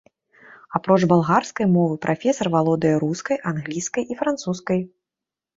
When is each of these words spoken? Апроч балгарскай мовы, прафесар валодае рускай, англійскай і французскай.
Апроч 0.79 1.01
балгарскай 1.11 1.67
мовы, 1.75 1.95
прафесар 2.05 2.47
валодае 2.55 2.95
рускай, 3.05 3.37
англійскай 3.53 4.03
і 4.15 4.21
французскай. 4.23 4.81